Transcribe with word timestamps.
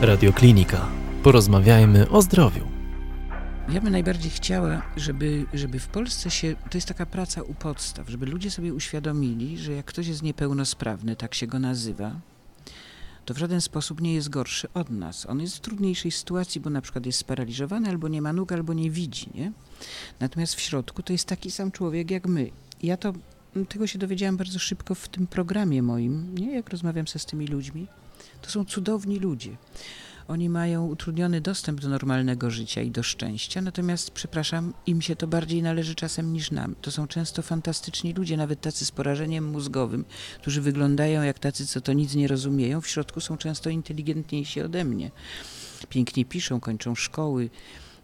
Radioklinika. 0.00 0.88
Porozmawiajmy 1.22 2.08
o 2.08 2.22
zdrowiu. 2.22 2.66
Ja 3.68 3.80
bym 3.80 3.92
najbardziej 3.92 4.30
chciała, 4.30 4.82
żeby, 4.96 5.46
żeby 5.54 5.78
w 5.78 5.88
Polsce 5.88 6.30
się, 6.30 6.54
to 6.70 6.78
jest 6.78 6.88
taka 6.88 7.06
praca 7.06 7.42
u 7.42 7.54
podstaw, 7.54 8.08
żeby 8.08 8.26
ludzie 8.26 8.50
sobie 8.50 8.74
uświadomili, 8.74 9.58
że 9.58 9.72
jak 9.72 9.86
ktoś 9.86 10.06
jest 10.06 10.22
niepełnosprawny, 10.22 11.16
tak 11.16 11.34
się 11.34 11.46
go 11.46 11.58
nazywa, 11.58 12.12
to 13.24 13.34
w 13.34 13.38
żaden 13.38 13.60
sposób 13.60 14.00
nie 14.00 14.14
jest 14.14 14.28
gorszy 14.28 14.68
od 14.74 14.90
nas. 14.90 15.26
On 15.26 15.40
jest 15.40 15.56
w 15.56 15.60
trudniejszej 15.60 16.10
sytuacji, 16.10 16.60
bo 16.60 16.70
na 16.70 16.80
przykład 16.80 17.06
jest 17.06 17.18
sparaliżowany, 17.18 17.88
albo 17.88 18.08
nie 18.08 18.22
ma 18.22 18.32
nóg, 18.32 18.52
albo 18.52 18.74
nie 18.74 18.90
widzi, 18.90 19.26
nie? 19.34 19.52
Natomiast 20.20 20.54
w 20.54 20.60
środku 20.60 21.02
to 21.02 21.12
jest 21.12 21.24
taki 21.24 21.50
sam 21.50 21.70
człowiek 21.72 22.10
jak 22.10 22.26
my. 22.26 22.50
Ja 22.82 22.96
to, 22.96 23.12
tego 23.68 23.86
się 23.86 23.98
dowiedziałam 23.98 24.36
bardzo 24.36 24.58
szybko 24.58 24.94
w 24.94 25.08
tym 25.08 25.26
programie 25.26 25.82
moim, 25.82 26.34
nie? 26.34 26.54
Jak 26.54 26.70
rozmawiam 26.70 27.06
se 27.06 27.18
z 27.18 27.26
tymi 27.26 27.46
ludźmi. 27.46 27.86
To 28.42 28.50
są 28.50 28.64
cudowni 28.64 29.18
ludzie. 29.18 29.56
Oni 30.28 30.48
mają 30.48 30.86
utrudniony 30.86 31.40
dostęp 31.40 31.80
do 31.80 31.88
normalnego 31.88 32.50
życia 32.50 32.82
i 32.82 32.90
do 32.90 33.02
szczęścia, 33.02 33.60
natomiast, 33.60 34.10
przepraszam, 34.10 34.74
im 34.86 35.02
się 35.02 35.16
to 35.16 35.26
bardziej 35.26 35.62
należy 35.62 35.94
czasem 35.94 36.32
niż 36.32 36.50
nam. 36.50 36.74
To 36.82 36.90
są 36.90 37.06
często 37.06 37.42
fantastyczni 37.42 38.12
ludzie, 38.12 38.36
nawet 38.36 38.60
tacy 38.60 38.84
z 38.84 38.90
porażeniem 38.90 39.50
mózgowym, 39.50 40.04
którzy 40.40 40.60
wyglądają 40.60 41.22
jak 41.22 41.38
tacy, 41.38 41.66
co 41.66 41.80
to 41.80 41.92
nic 41.92 42.14
nie 42.14 42.28
rozumieją. 42.28 42.80
W 42.80 42.88
środku 42.88 43.20
są 43.20 43.36
często 43.36 43.70
inteligentniejsi 43.70 44.60
ode 44.60 44.84
mnie. 44.84 45.10
Pięknie 45.88 46.24
piszą, 46.24 46.60
kończą 46.60 46.94
szkoły, 46.94 47.50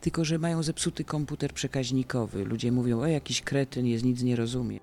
tylko 0.00 0.24
że 0.24 0.38
mają 0.38 0.62
zepsuty 0.62 1.04
komputer 1.04 1.52
przekaźnikowy. 1.52 2.44
Ludzie 2.44 2.72
mówią, 2.72 3.00
o 3.00 3.06
jakiś 3.06 3.42
kretyn 3.42 3.86
jest, 3.86 4.04
nic 4.04 4.22
nie 4.22 4.36
rozumie. 4.36 4.80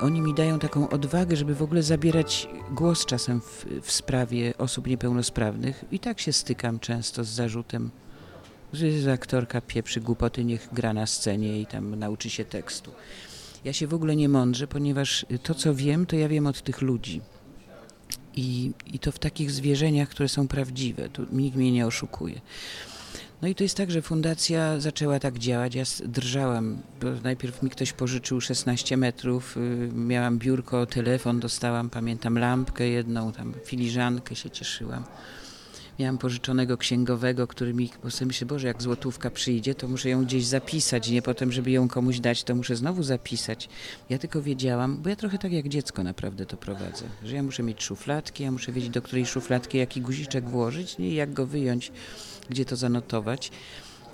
Oni 0.00 0.20
mi 0.20 0.34
dają 0.34 0.58
taką 0.58 0.88
odwagę, 0.88 1.36
żeby 1.36 1.54
w 1.54 1.62
ogóle 1.62 1.82
zabierać 1.82 2.48
głos 2.70 3.06
czasem 3.06 3.40
w, 3.40 3.66
w 3.82 3.92
sprawie 3.92 4.58
osób 4.58 4.86
niepełnosprawnych. 4.86 5.84
I 5.92 5.98
tak 5.98 6.20
się 6.20 6.32
stykam 6.32 6.78
często 6.78 7.24
z 7.24 7.28
zarzutem, 7.28 7.90
że 8.72 9.12
aktorka 9.12 9.60
pieprzy 9.60 10.00
głupoty, 10.00 10.44
niech 10.44 10.68
gra 10.72 10.92
na 10.92 11.06
scenie 11.06 11.60
i 11.60 11.66
tam 11.66 11.94
nauczy 11.94 12.30
się 12.30 12.44
tekstu. 12.44 12.90
Ja 13.64 13.72
się 13.72 13.86
w 13.86 13.94
ogóle 13.94 14.16
nie 14.16 14.28
mądrzę, 14.28 14.66
ponieważ 14.66 15.26
to, 15.42 15.54
co 15.54 15.74
wiem, 15.74 16.06
to 16.06 16.16
ja 16.16 16.28
wiem 16.28 16.46
od 16.46 16.62
tych 16.62 16.80
ludzi. 16.80 17.20
I, 18.36 18.72
i 18.86 18.98
to 18.98 19.12
w 19.12 19.18
takich 19.18 19.50
zwierzeniach, 19.50 20.08
które 20.08 20.28
są 20.28 20.48
prawdziwe. 20.48 21.08
Tu 21.08 21.26
nikt 21.32 21.56
mnie 21.56 21.72
nie 21.72 21.86
oszukuje. 21.86 22.40
No 23.42 23.48
i 23.48 23.54
to 23.54 23.62
jest 23.62 23.76
tak, 23.76 23.90
że 23.90 24.02
fundacja 24.02 24.80
zaczęła 24.80 25.20
tak 25.20 25.38
działać. 25.38 25.74
Ja 25.74 25.84
drżałam, 26.04 26.82
najpierw 27.22 27.62
mi 27.62 27.70
ktoś 27.70 27.92
pożyczył 27.92 28.40
16 28.40 28.96
metrów, 28.96 29.56
y, 29.56 29.90
miałam 29.94 30.38
biurko, 30.38 30.86
telefon 30.86 31.40
dostałam, 31.40 31.90
pamiętam 31.90 32.38
lampkę 32.38 32.88
jedną, 32.88 33.32
tam 33.32 33.54
filiżankę 33.64 34.36
się 34.36 34.50
cieszyłam. 34.50 35.04
Miałam 36.00 36.18
pożyczonego 36.18 36.76
księgowego, 36.76 37.46
który 37.46 37.74
mi, 37.74 37.90
bo 38.02 38.10
sobie 38.10 38.26
myślę, 38.26 38.46
Boże, 38.46 38.66
jak 38.66 38.82
złotówka 38.82 39.30
przyjdzie, 39.30 39.74
to 39.74 39.88
muszę 39.88 40.08
ją 40.08 40.24
gdzieś 40.24 40.44
zapisać, 40.44 41.08
nie 41.10 41.22
potem, 41.22 41.52
żeby 41.52 41.70
ją 41.70 41.88
komuś 41.88 42.20
dać, 42.20 42.44
to 42.44 42.54
muszę 42.54 42.76
znowu 42.76 43.02
zapisać. 43.02 43.68
Ja 44.10 44.18
tylko 44.18 44.42
wiedziałam, 44.42 45.02
bo 45.02 45.08
ja 45.08 45.16
trochę 45.16 45.38
tak 45.38 45.52
jak 45.52 45.68
dziecko 45.68 46.02
naprawdę 46.02 46.46
to 46.46 46.56
prowadzę, 46.56 47.04
że 47.24 47.36
ja 47.36 47.42
muszę 47.42 47.62
mieć 47.62 47.82
szufladki, 47.82 48.42
ja 48.42 48.52
muszę 48.52 48.72
wiedzieć, 48.72 48.90
do 48.90 49.02
której 49.02 49.26
szufladki 49.26 49.78
jaki 49.78 50.00
guziczek 50.00 50.48
włożyć, 50.48 50.98
nie, 50.98 51.14
jak 51.14 51.32
go 51.32 51.46
wyjąć, 51.46 51.92
gdzie 52.50 52.64
to 52.64 52.76
zanotować. 52.76 53.50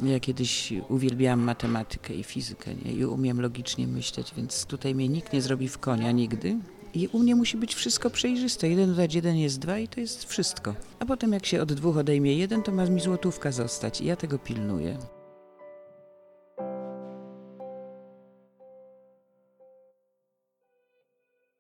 Ja 0.02 0.20
kiedyś 0.20 0.72
uwielbiałam 0.88 1.40
matematykę 1.40 2.14
i 2.14 2.24
fizykę 2.24 2.74
nie? 2.74 2.92
i 2.92 3.04
umiem 3.04 3.40
logicznie 3.40 3.86
myśleć, 3.86 4.32
więc 4.36 4.64
tutaj 4.64 4.94
mnie 4.94 5.08
nikt 5.08 5.32
nie 5.32 5.42
zrobi 5.42 5.68
w 5.68 5.78
konia 5.78 6.12
nigdy. 6.12 6.56
I 6.96 7.08
u 7.12 7.18
mnie 7.18 7.34
musi 7.34 7.56
być 7.56 7.74
wszystko 7.74 8.10
przejrzyste. 8.10 8.68
Jeden 8.68 8.90
dodać 8.90 9.14
jeden 9.14 9.36
jest 9.36 9.58
dwa 9.58 9.78
i 9.78 9.88
to 9.88 10.00
jest 10.00 10.24
wszystko. 10.24 10.74
A 10.98 11.06
potem 11.06 11.32
jak 11.32 11.46
się 11.46 11.62
od 11.62 11.72
dwóch 11.72 11.96
odejmie 11.96 12.36
jeden, 12.36 12.62
to 12.62 12.72
ma 12.72 12.86
mi 12.86 13.00
złotówka 13.00 13.52
zostać 13.52 14.00
i 14.00 14.06
ja 14.06 14.16
tego 14.16 14.38
pilnuję. 14.38 14.98